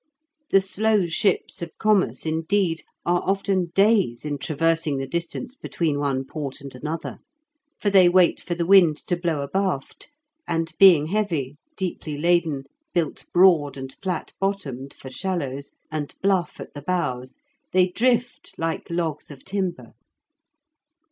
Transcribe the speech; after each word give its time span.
The 0.49 0.61
slow 0.61 1.05
ships 1.05 1.61
of 1.61 1.77
commerce, 1.77 2.25
indeed, 2.25 2.81
are 3.05 3.21
often 3.23 3.67
days 3.75 4.25
in 4.25 4.39
traversing 4.39 4.97
the 4.97 5.05
distance 5.05 5.53
between 5.53 5.99
one 5.99 6.25
port 6.25 6.59
and 6.59 6.73
another, 6.73 7.19
for 7.79 7.91
they 7.91 8.09
wait 8.09 8.41
for 8.41 8.55
the 8.55 8.65
wind 8.65 8.97
to 9.05 9.15
blow 9.15 9.41
abaft, 9.43 10.09
and 10.47 10.73
being 10.79 11.05
heavy, 11.05 11.57
deeply 11.77 12.17
laden, 12.17 12.63
built 12.95 13.27
broad 13.31 13.77
and 13.77 13.93
flat 14.01 14.33
bottomed 14.39 14.91
for 14.95 15.11
shallows, 15.11 15.71
and 15.91 16.15
bluff 16.23 16.59
at 16.59 16.73
the 16.73 16.81
bows, 16.81 17.37
they 17.71 17.87
drift 17.89 18.55
like 18.57 18.89
logs 18.89 19.29
of 19.29 19.45
timber. 19.45 19.93